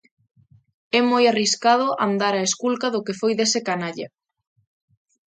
É 0.97 0.99
moi 1.11 1.23
arriscado 1.27 1.87
andar 2.07 2.33
á 2.39 2.41
esculca 2.49 2.87
do 2.93 3.03
que 3.05 3.17
foi 3.19 3.31
dese 3.35 3.59
canalla. 3.69 4.07